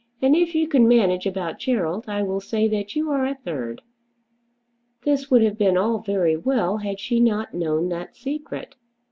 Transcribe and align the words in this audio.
And 0.19 0.35
if 0.35 0.55
you 0.55 0.67
can 0.67 0.87
manage 0.87 1.27
about 1.27 1.59
Gerald 1.59 2.05
I 2.07 2.23
will 2.23 2.41
say 2.41 2.67
that 2.69 2.95
you 2.95 3.11
are 3.11 3.23
a 3.23 3.35
third." 3.35 3.83
This 5.03 5.29
would 5.29 5.43
have 5.43 5.59
been 5.59 5.77
all 5.77 5.99
very 5.99 6.35
well 6.35 6.77
had 6.77 6.99
she 6.99 7.19
not 7.19 7.53
known 7.53 7.89
that 7.89 8.15
secret. 8.17 8.77